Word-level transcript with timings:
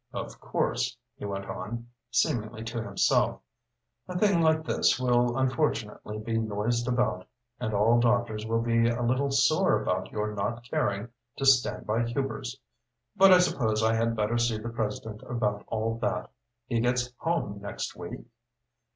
Of 0.13 0.39
course," 0.41 0.97
he 1.15 1.25
went 1.25 1.45
on, 1.45 1.87
seemingly 2.09 2.63
to 2.63 2.81
himself, 2.81 3.39
"a 4.07 4.17
thing 4.17 4.41
like 4.41 4.63
this 4.65 4.99
will 4.99 5.37
unfortunately 5.37 6.17
be 6.17 6.39
noised 6.39 6.87
about, 6.87 7.27
and 7.59 7.71
all 7.71 7.99
doctors 7.99 8.43
will 8.47 8.63
be 8.63 8.89
a 8.89 9.03
little 9.03 9.29
sore 9.29 9.79
about 9.79 10.11
your 10.11 10.33
not 10.33 10.63
caring 10.63 11.09
to 11.35 11.45
stand 11.45 11.85
by 11.85 12.03
Hubers. 12.03 12.59
But 13.15 13.31
I 13.31 13.37
suppose 13.37 13.83
I 13.83 13.93
had 13.93 14.15
better 14.15 14.39
see 14.39 14.57
the 14.57 14.69
president 14.69 15.21
about 15.21 15.65
all 15.67 15.99
that. 15.99 16.31
He 16.65 16.79
gets 16.79 17.13
home 17.19 17.59
next 17.61 17.95
week? 17.95 18.25